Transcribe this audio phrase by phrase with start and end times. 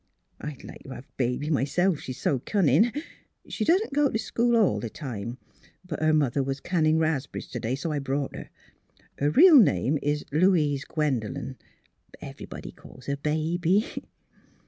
[0.39, 2.91] I'd like to have Baby myself, she's so cunnin'.
[3.47, 5.37] She doesn't go to school all the time;
[5.85, 8.49] but her mother was canning ras'b'rries to day so I brought her.
[9.19, 11.55] Her real name is Louise Gwendolen;
[12.09, 13.85] but every body calls her Baby."